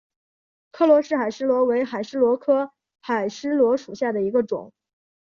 [0.71, 4.73] 柯罗氏海蛳螺为海蛳螺科海蛳螺属下的一个种。